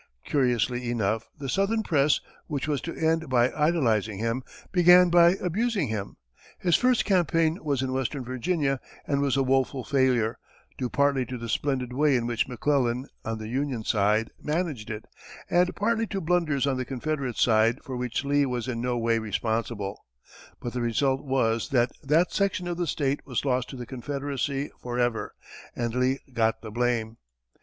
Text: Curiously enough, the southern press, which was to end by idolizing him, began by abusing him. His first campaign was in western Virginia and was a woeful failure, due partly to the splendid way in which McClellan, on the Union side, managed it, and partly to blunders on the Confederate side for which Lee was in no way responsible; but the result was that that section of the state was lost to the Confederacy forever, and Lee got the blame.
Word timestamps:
Curiously 0.25 0.89
enough, 0.89 1.29
the 1.37 1.47
southern 1.47 1.83
press, 1.83 2.21
which 2.47 2.67
was 2.67 2.81
to 2.81 2.95
end 2.95 3.29
by 3.29 3.51
idolizing 3.51 4.17
him, 4.17 4.41
began 4.71 5.11
by 5.11 5.35
abusing 5.35 5.89
him. 5.89 6.17
His 6.57 6.75
first 6.75 7.05
campaign 7.05 7.63
was 7.63 7.83
in 7.83 7.93
western 7.93 8.23
Virginia 8.25 8.79
and 9.05 9.21
was 9.21 9.37
a 9.37 9.43
woeful 9.43 9.83
failure, 9.83 10.39
due 10.75 10.89
partly 10.89 11.23
to 11.27 11.37
the 11.37 11.47
splendid 11.47 11.93
way 11.93 12.15
in 12.15 12.25
which 12.25 12.47
McClellan, 12.47 13.09
on 13.23 13.37
the 13.37 13.47
Union 13.47 13.83
side, 13.83 14.31
managed 14.41 14.89
it, 14.89 15.05
and 15.51 15.75
partly 15.75 16.07
to 16.07 16.19
blunders 16.19 16.65
on 16.65 16.77
the 16.77 16.83
Confederate 16.83 17.37
side 17.37 17.79
for 17.83 17.95
which 17.95 18.25
Lee 18.25 18.47
was 18.47 18.67
in 18.67 18.81
no 18.81 18.97
way 18.97 19.19
responsible; 19.19 20.03
but 20.59 20.73
the 20.73 20.81
result 20.81 21.23
was 21.23 21.69
that 21.69 21.91
that 22.01 22.31
section 22.33 22.67
of 22.67 22.77
the 22.77 22.87
state 22.87 23.23
was 23.27 23.45
lost 23.45 23.69
to 23.69 23.75
the 23.75 23.85
Confederacy 23.85 24.71
forever, 24.81 25.35
and 25.75 25.93
Lee 25.93 26.17
got 26.33 26.63
the 26.63 26.71
blame. 26.71 27.17